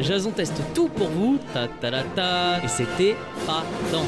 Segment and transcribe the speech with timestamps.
[0.00, 1.38] Jason teste tout pour vous.
[1.52, 2.64] Ta ta ta ta.
[2.64, 3.16] Et c'était
[3.46, 4.04] pas tant.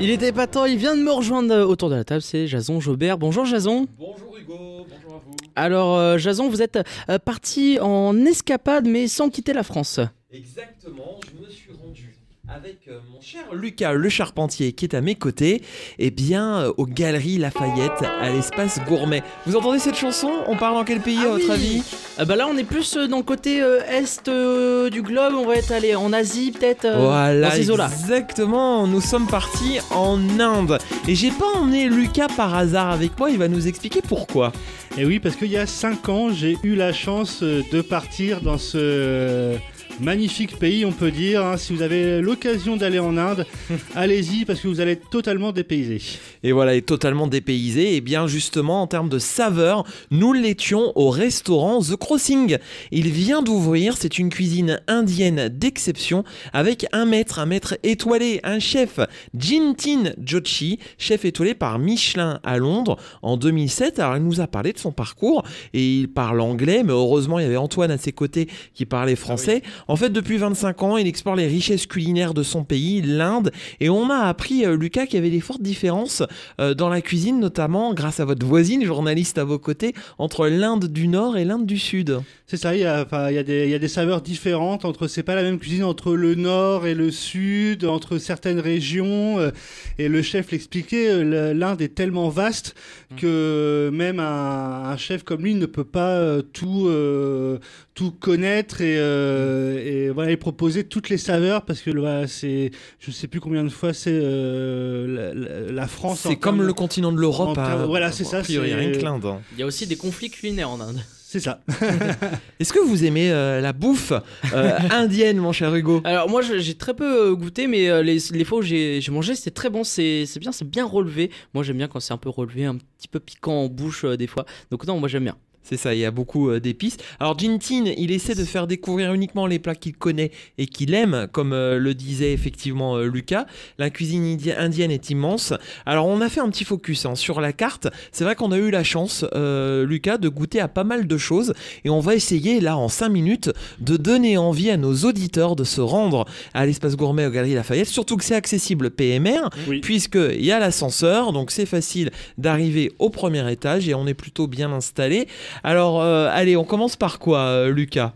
[0.00, 2.80] Il était pas temps, il vient de me rejoindre autour de la table, c'est Jason
[2.80, 3.18] Jobert.
[3.18, 3.86] Bonjour Jason.
[3.98, 5.36] Bonjour Hugo, bonjour à vous.
[5.54, 6.78] Alors euh, Jason, vous êtes
[7.08, 10.00] euh, parti en escapade mais sans quitter la France.
[10.32, 12.11] Exactement, je me suis rendu
[12.48, 15.62] avec euh, mon cher Lucas Le Charpentier qui est à mes côtés,
[16.00, 19.22] et bien euh, aux Galeries Lafayette, à l'espace gourmet.
[19.46, 20.30] Vous entendez cette chanson?
[20.48, 21.50] On parle dans quel pays Ah à votre oui.
[21.52, 21.82] avis?
[22.18, 25.34] Ah bah là on est plus euh, dans le côté euh, est euh, du globe,
[25.34, 26.84] on va être allé en Asie peut-être.
[26.84, 27.88] euh, Voilà, dans ces eaux-là.
[27.92, 28.86] exactement.
[28.88, 30.78] Nous sommes partis en Inde.
[31.06, 34.52] Et j'ai pas emmené Lucas par hasard avec moi, il va nous expliquer pourquoi.
[34.98, 38.58] Et oui, parce qu'il y a 5 ans, j'ai eu la chance de partir dans
[38.58, 39.56] ce euh,
[40.02, 41.44] magnifique pays, on peut dire.
[41.44, 41.56] hein.
[41.56, 43.46] Si vous avez l'occasion d'aller en Inde,
[43.94, 46.00] allez-y parce que vous allez être totalement dépaysé.
[46.42, 47.94] Et voilà, est totalement dépaysé.
[47.96, 52.58] Et bien justement, en termes de saveur, nous l'étions au restaurant The Crossing.
[52.90, 58.58] Il vient d'ouvrir, c'est une cuisine indienne d'exception avec un maître, un maître étoilé, un
[58.58, 58.98] chef,
[59.38, 63.98] Jintin Jochi, chef étoilé par Michelin à Londres en 2007.
[64.00, 65.44] Alors il nous a parlé de son parcours
[65.74, 69.16] et il parle anglais, mais heureusement il y avait Antoine à ses côtés qui parlait
[69.16, 69.62] français.
[69.92, 73.90] En fait, depuis 25 ans, il explore les richesses culinaires de son pays, l'Inde, et
[73.90, 76.22] on a appris, euh, Lucas, qu'il y avait des fortes différences
[76.62, 80.86] euh, dans la cuisine, notamment grâce à votre voisine, journaliste à vos côtés, entre l'Inde
[80.86, 82.20] du Nord et l'Inde du Sud.
[82.46, 84.22] C'est ça, il y, a, enfin, il, y a des, il y a des saveurs
[84.22, 85.08] différentes entre.
[85.08, 89.38] C'est pas la même cuisine entre le nord et le sud, entre certaines régions.
[89.40, 89.50] euh,
[89.98, 92.74] et le chef l'expliquait, le- l'Inde est tellement vaste
[93.18, 97.58] que même un, un chef comme lui ne peut pas tout, euh,
[97.94, 102.70] tout connaître et, euh, et voilà, et proposer toutes les saveurs parce que voilà, c'est,
[103.00, 106.20] je sais plus combien de fois c'est euh, la, la- la France.
[106.28, 107.54] C'est comme le continent de l'Europe.
[107.54, 109.34] termes- voilà, c'est ça, A priori, c'est- rien que l'Inde.
[109.52, 111.00] Il y a aussi des conflits culinaires en Inde.
[111.26, 111.60] C'est ça.
[112.60, 114.12] Est-ce que vous aimez euh, la bouffe
[114.54, 116.02] euh, indienne, mon cher Hugo?
[116.04, 119.10] Alors moi j'ai très peu euh, goûté mais euh, les, les fois où j'ai j'ai
[119.12, 121.30] mangé c'était très bon, c'est c'est bien, c'est bien relevé.
[121.54, 124.16] Moi j'aime bien quand c'est un peu relevé, un petit peu piquant en bouche euh,
[124.18, 124.44] des fois.
[124.70, 125.36] Donc non moi j'aime bien.
[125.62, 126.96] C'est ça, il y a beaucoup euh, d'épices.
[127.20, 131.28] Alors Jintin, il essaie de faire découvrir uniquement les plats qu'il connaît et qu'il aime,
[131.32, 133.46] comme euh, le disait effectivement euh, Lucas.
[133.78, 135.52] La cuisine indi- indienne est immense.
[135.86, 137.86] Alors on a fait un petit focus hein, sur la carte.
[138.10, 141.54] C'est vrai qu'on a eu la chance, Lucas, de goûter à pas mal de choses
[141.84, 145.64] et on va essayer là en 5 minutes de donner envie à nos auditeurs de
[145.64, 146.24] se rendre
[146.54, 149.80] à l'espace gourmet aux Galeries Lafayette, surtout que c'est accessible PMR Oui.
[149.80, 154.46] puisqu'il y a l'ascenseur, donc c'est facile d'arriver au premier étage et on est plutôt
[154.46, 155.28] bien installé.
[155.62, 158.12] Alors, euh, allez, on commence par quoi, euh, Lucas?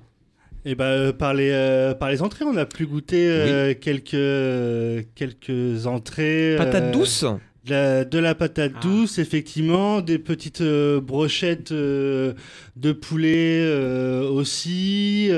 [0.64, 4.14] Et ben euh, par les euh, par les entrées, on a pu goûter euh, quelques
[4.14, 6.56] euh, quelques entrées.
[6.58, 7.24] Patate douce
[7.64, 8.80] De la, de la patate Ah.
[8.82, 12.34] douce, effectivement, des petites brochettes de
[13.00, 13.64] poulet
[14.28, 15.30] aussi.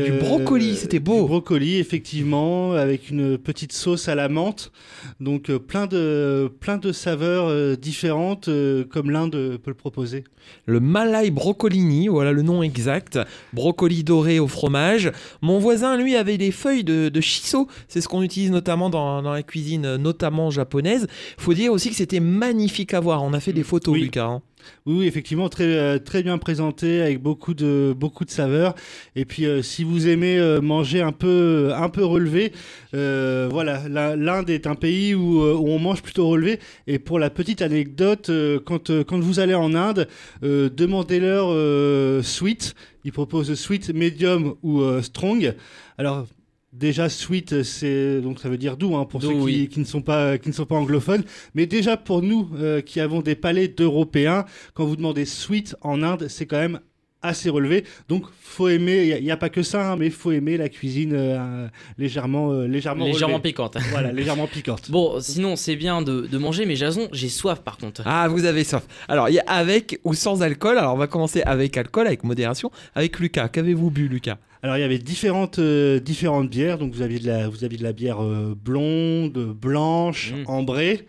[0.00, 1.26] Euh, et du euh, brocoli, c'était Du beau.
[1.26, 4.72] brocoli, effectivement, avec une petite sauce à la menthe.
[5.20, 9.32] Donc euh, plein de plein de saveurs euh, différentes, euh, comme l'Inde
[9.62, 10.24] peut le proposer.
[10.66, 13.18] Le Malai Brocolini, voilà le nom exact.
[13.52, 15.12] Brocoli doré au fromage.
[15.40, 17.68] Mon voisin, lui, avait des feuilles de, de shiso.
[17.88, 21.06] C'est ce qu'on utilise notamment dans, dans la cuisine, euh, notamment japonaise.
[21.38, 23.22] Faut dire aussi que c'était magnifique à voir.
[23.22, 24.00] On a fait des photos, Oui.
[24.02, 24.24] Lucas.
[24.26, 24.42] hein.
[24.86, 28.74] Oui, effectivement, très, euh, très bien présenté, avec beaucoup de, beaucoup de saveurs.
[29.16, 32.52] Et puis, euh, si vous aimez euh, manger un peu, relevé,
[32.92, 36.58] voilà, l'Inde est un pays où, on mange plutôt relevé.
[36.86, 38.30] Et pour la petite anecdote,
[38.64, 40.08] quand, quand vous allez en Inde,
[40.42, 42.74] demandez-leur sweet.
[43.04, 45.54] Ils proposent sweet, medium ou strong.
[45.98, 46.26] Alors,
[46.72, 49.68] Déjà sweet, c'est donc ça veut dire doux hein, pour Doux, ceux qui, oui.
[49.68, 51.22] qui ne sont pas qui ne sont pas anglophones.
[51.54, 56.02] Mais déjà pour nous euh, qui avons des palais d'Européens, quand vous demandez sweet en
[56.02, 56.80] Inde, c'est quand même
[57.20, 57.84] assez relevé.
[58.08, 59.16] Donc faut aimer.
[59.18, 62.66] Il n'y a, pas que ça, hein, mais faut aimer la cuisine euh, légèrement euh,
[62.66, 63.50] légèrement Légèrement relevée.
[63.50, 63.76] piquante.
[63.90, 64.90] Voilà, légèrement piquante.
[64.90, 68.02] Bon sinon c'est bien de, de manger mais Jason j'ai soif par contre.
[68.06, 68.86] Ah, vous avez soif.
[69.08, 70.78] Alors, il y a avec ou sans alcool.
[70.78, 72.70] Alors, on va commencer avec alcool, avec modération.
[72.94, 73.48] Avec Lucas.
[73.48, 74.38] Qu'avez-vous bu, Lucas?
[74.64, 76.78] Alors il y avait différentes euh, différentes bières.
[76.78, 80.44] Donc vous aviez de la vous aviez de la bière euh, blonde, blanche, Mm.
[80.46, 81.06] ambrée.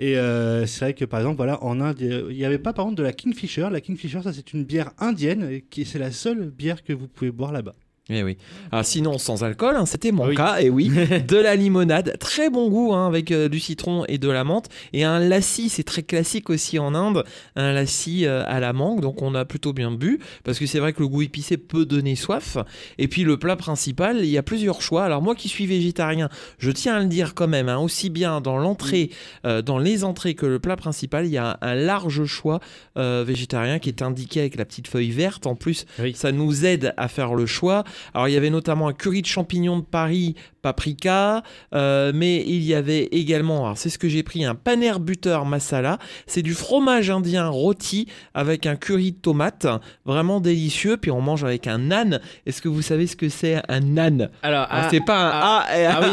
[0.00, 2.84] Et euh, c'est vrai que par exemple voilà en Inde il n'y avait pas par
[2.84, 3.68] contre de la Kingfisher.
[3.70, 7.06] La Kingfisher ça c'est une bière indienne et qui c'est la seule bière que vous
[7.06, 7.76] pouvez boire là-bas.
[8.08, 8.36] Eh oui.
[8.70, 10.36] Ah, sinon, sans alcool, hein, c'était mon Oui.
[10.36, 10.90] cas, et oui.
[11.26, 14.68] de la limonade, très bon goût, hein, avec euh, du citron et de la menthe.
[14.92, 17.24] Et un lassi, c'est très classique aussi en Inde,
[17.56, 20.78] un lassi euh, à la mangue, donc on a plutôt bien bu, parce que c'est
[20.78, 22.58] vrai que le goût épicé peut donner soif.
[22.98, 25.02] Et puis le plat principal, il y a plusieurs choix.
[25.04, 28.40] Alors moi qui suis végétarien, je tiens à le dire quand même, hein, aussi bien
[28.40, 29.10] dans l'entrée,
[29.46, 32.60] euh, dans les entrées que le plat principal, il y a un large choix
[32.94, 35.46] végétarien qui est indiqué avec la petite feuille verte.
[35.46, 36.14] En plus, Oui.
[36.14, 37.84] ça nous aide à faire le choix.
[38.14, 40.34] Alors il y avait notamment un curry de champignons de Paris,
[40.66, 44.98] paprika, euh, mais il y avait également, alors c'est ce que j'ai pris, un paner
[44.98, 45.98] butter masala.
[46.26, 49.68] C'est du fromage indien rôti avec un curry de tomates,
[50.04, 50.96] vraiment délicieux.
[50.96, 52.20] Puis on mange avec un nan.
[52.46, 55.30] Est-ce que vous savez ce que c'est un nan Alors, Alors, ah, C'est pas un
[55.32, 56.06] ah, A et ah oui,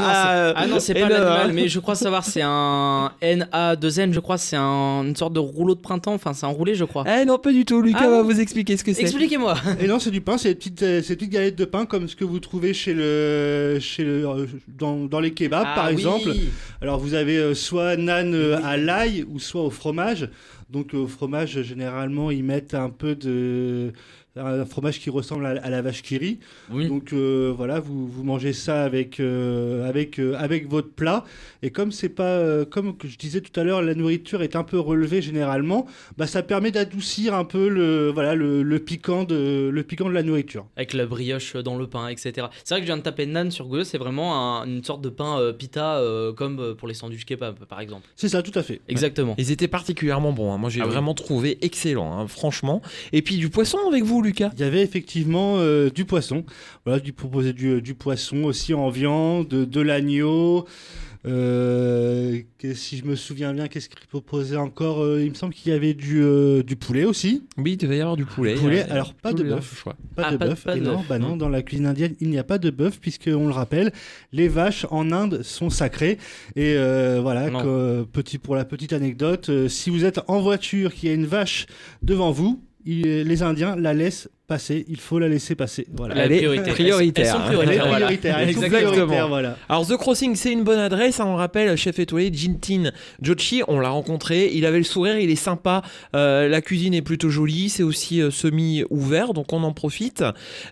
[0.69, 4.19] non, c'est, ah non, pas le- l'animal, mais je crois savoir, c'est un NA2N, je
[4.19, 7.05] crois, c'est un- une sorte de rouleau de printemps, enfin, c'est un roulé, je crois.
[7.07, 7.81] Eh non, pas du tout.
[7.81, 9.01] Lucas Ah va vous expliquer ce que c'est.
[9.01, 9.55] Expliquez-moi.
[9.79, 12.07] Et non, c'est du pain, c'est des petites, euh, ces petites galettes de pain comme
[12.07, 15.87] ce que vous trouvez chez le, chez le, euh, dans, dans les kebabs Ah par
[15.87, 15.93] oui.
[15.93, 16.29] exemple.
[16.81, 20.29] Alors vous avez euh, soit nan euh, à l'ail ou soit au fromage.
[20.69, 23.93] Donc au fromage, généralement, ils mettent un peu de
[24.35, 26.39] un fromage qui ressemble à, à la vache qui rit.
[26.71, 26.87] Oui.
[26.87, 31.23] Donc euh, voilà, vous, vous mangez ça avec, euh, avec, euh, avec votre plat.
[31.61, 34.55] Et comme c'est pas, euh, comme que je disais tout à l'heure, la nourriture est
[34.55, 35.85] un peu relevée généralement,
[36.17, 40.15] bah, ça permet d'adoucir un peu le, voilà, le, le piquant de, le piquant de
[40.15, 40.65] la nourriture.
[40.77, 42.47] Avec la brioche dans le pain, etc.
[42.63, 45.01] C'est vrai que je viens de taper nan sur Google, c'est vraiment un- une sorte
[45.03, 48.07] de pain euh, pita euh, comme pour les sandwichs kebab, par exemple.
[48.15, 48.81] C'est ça, tout à fait.
[48.87, 49.35] Exactement.
[49.37, 50.51] Ils étaient particulièrement bons.
[50.51, 50.57] hein.
[50.63, 50.91] Moi, j'ai Ah oui.
[50.93, 52.81] vraiment trouvé excellent, hein, franchement.
[53.11, 54.49] Et puis du poisson avec vous, Lucas?
[54.53, 56.45] Il y avait effectivement euh, du poisson.
[56.85, 60.65] Voilà, du proposer du, du poisson aussi en viande, de, de l'agneau.
[61.25, 62.41] Euh,
[62.73, 65.75] si je me souviens bien, qu'est-ce qu'il proposait encore Euh, Il me semble qu'il y
[65.75, 67.43] avait du, euh, du poulet aussi.
[67.57, 68.55] Oui, il devait y avoir du poulet.
[68.55, 69.73] Poulet, alors pas Tous de les bœuf.
[69.77, 69.95] choix.
[70.15, 70.63] Pas Ah, de pas de- bœuf.
[70.63, 71.07] pas Et de non, bœuf.
[71.07, 71.37] bah non, Mm.
[71.37, 73.91] dans la cuisine indienne, il n'y a pas de bœuf, puisque on le rappelle,
[74.33, 76.17] les vaches en Inde sont sacrées.
[76.55, 77.61] Et euh, voilà, Non.
[77.61, 81.15] que- petit, pour la petite anecdote, euh, si vous êtes en voiture, qu'il y a
[81.15, 81.67] une vache
[82.01, 84.85] devant vous, il- les Indiens la laissent passer.
[84.87, 85.85] Il faut la laisser passer.
[85.95, 86.15] Voilà.
[86.15, 86.71] La Elle est priorité.
[86.71, 87.25] prioritaire.
[87.25, 87.95] Elles sont prioritaires, voilà.
[88.05, 88.37] prioritaire.
[88.39, 88.91] elles sont Exactement.
[88.91, 89.57] prioritaires, voilà.
[89.69, 91.19] Alors The Crossing, c'est une bonne adresse.
[91.19, 92.91] hein, on rappelle, chef étoilé Jintin
[93.21, 94.51] Jochi, on l'a rencontré.
[94.53, 95.81] Il avait le sourire, il est sympa.
[96.15, 97.69] euh, la cuisine est plutôt jolie.
[97.69, 100.23] C'est aussi euh, semi-ouvert, donc on en profite.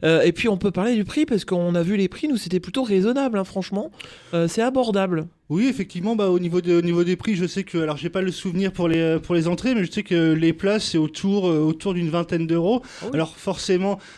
[0.04, 2.28] Euh, et puis on peut parler du prix parce qu'on a vu les prix.
[2.28, 3.92] Nous, c'était plutôt raisonnable, hein, franchement.
[4.33, 5.25] Euh, c'est abordable.
[5.50, 8.10] Oui, effectivement, bah, au, niveau de- au niveau des prix, je sais que, alors j'ai
[8.10, 10.98] pas le souvenir pour les, pour les entrées, mais je sais que les plats, c'est
[10.98, 12.81] autour, autour d'une vingtaine d'euros.
[12.83, 13.10] Ah oui.
[13.16, 13.70] Alors forcément,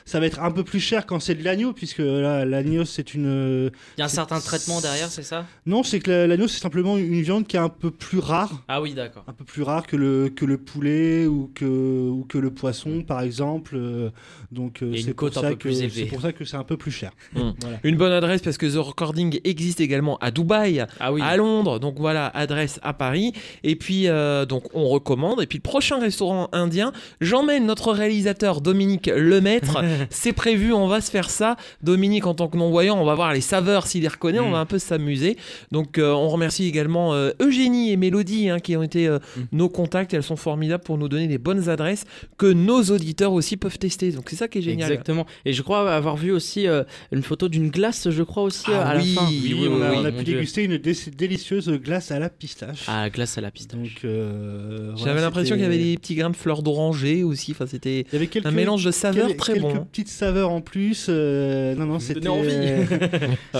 [0.05, 3.13] ça va être un peu plus cher quand c'est de l'agneau, puisque là, l'agneau, c'est
[3.13, 3.71] une...
[3.97, 5.45] Il y a un certain traitement derrière, c'est ça?
[5.65, 8.63] Non, c'est que la- l'agneau, c'est simplement une viande qui est un peu plus rare.
[8.67, 9.23] Ah oui, d'accord.
[9.27, 13.01] Un peu plus rare que le, que le poulet ou que, ou que le poisson,
[13.05, 13.75] par exemple.
[13.75, 14.09] euh,
[14.51, 17.11] donc, euh, c'est pour, ça que- c'est pour ça que c'est un peu plus cher.
[17.35, 17.39] Mm.
[17.61, 17.77] Voilà.
[17.83, 21.21] Une bonne adresse parce que The Recording existe également à Dubaï, Ah oui.
[21.21, 21.79] à Londres.
[21.79, 23.33] Donc voilà, adresse à Paris.
[23.63, 25.41] Et puis euh, donc on recommande.
[25.41, 26.91] Et puis le prochain restaurant indien,
[27.21, 29.81] j'emmène notre réalisateur Dominique Lemaître.
[30.09, 31.55] C'est prévu, on va se faire ça.
[31.81, 34.53] Dominique en tant que non-voyant, on va voir les saveurs s'il les reconnaît, on Mm.
[34.53, 35.37] va un peu s'amuser.
[35.71, 39.41] Donc euh, on remercie également euh, Eugénie et Mélodie hein, qui ont été euh, Mm.
[39.53, 40.13] nos contacts.
[40.13, 42.05] Elles sont formidables pour nous donner les bonnes adresses
[42.37, 44.11] que nos auditeurs aussi peuvent tester.
[44.11, 44.91] Donc c'est ça qui est génial.
[44.91, 45.25] Exactement.
[45.45, 48.89] Et je crois avoir vu aussi euh, une photo d'une glace, je crois aussi Ah
[48.91, 49.27] à oui, la fin.
[49.29, 50.35] oui, on a, oui, on a pu Dieu.
[50.35, 52.83] déguster une dé- délicieuse glace à la pistache.
[52.87, 53.79] Ah, glace à la pistache.
[53.79, 57.51] Donc, euh, J'avais l'impression qu'il y avait des petits grains de fleurs d'oranger aussi.
[57.51, 58.05] Enfin, c'était
[58.45, 59.85] un mélange de saveurs très quelques bon.
[59.91, 61.07] petites saveurs en plus.
[61.09, 62.83] euh, non, non, c'était euh,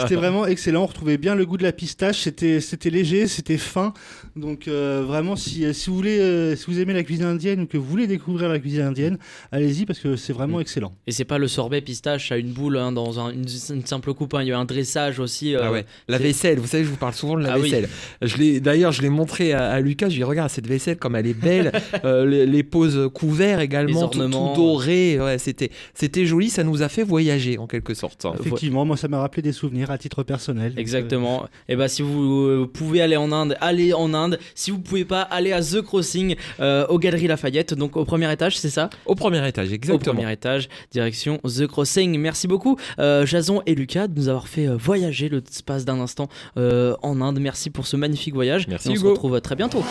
[0.01, 0.83] c'était vraiment excellent.
[0.83, 2.21] On retrouvait bien le goût de la pistache.
[2.21, 3.93] C'était, c'était léger, c'était fin.
[4.35, 7.65] Donc euh, vraiment, si, si vous voulez, euh, si vous aimez la cuisine indienne ou
[7.67, 9.17] que vous voulez découvrir la cuisine indienne,
[9.51, 10.61] allez-y parce que c'est vraiment Mm.
[10.61, 10.93] excellent.
[11.07, 14.13] Et c'est pas le sorbet pistache à une boule hein, dans un- une, une simple
[14.13, 14.33] coupe.
[14.33, 14.41] hein.
[14.41, 15.55] Il y a un dressage aussi.
[15.55, 17.69] euh, Ah ouais, la vaisselle, vous savez, je vous parle souvent de la Ah oui.
[17.69, 17.89] vaisselle.
[18.21, 20.67] Je l'ai, d'ailleurs, je l'ai montré à, à Lucas, je lui ai dit, regarde cette
[20.67, 21.71] vaisselle comme elle est belle,
[22.05, 26.63] Euh, les, les poses couverts également, Les tout, tout doré, ouais, c'était, c'était joli, ça
[26.63, 28.25] nous a fait voyager en quelque sorte.
[28.39, 30.73] Effectivement, moi ça m'a rappelé des souvenirs à titre personnel.
[30.75, 31.45] Euh, Exactement.
[31.69, 34.39] Et bah si vous euh, pouvez aller en Inde, allez en Inde.
[34.55, 38.31] Si vous pouvez pas, allez à The Crossing euh, aux Galeries Lafayette, donc au premier
[38.31, 38.89] étage, c'est ça?
[39.05, 40.15] Au premier étage, Au exactement.
[40.15, 42.17] premier étage, direction The Crossing.
[42.17, 46.95] Merci beaucoup euh, Jason et Lucas de nous avoir fait voyager l'espace d'un instant euh,
[47.03, 47.39] en Inde.
[47.39, 48.67] Merci pour ce magnifique voyage.
[48.67, 49.83] Merci, Et on se retrouve très bientôt.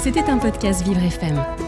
[0.00, 1.67] C'était un podcast Vivre FM.